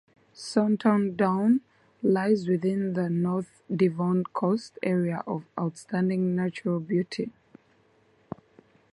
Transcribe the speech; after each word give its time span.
Saunton 0.33 1.15
Down 1.15 1.61
lies 2.01 2.47
within 2.47 2.93
the 2.93 3.07
North 3.07 3.61
Devon 3.71 4.23
Coast 4.23 4.79
Area 4.81 5.23
of 5.27 5.43
Outstanding 5.59 6.35
Natural 6.35 6.79
Beauty. 6.79 7.29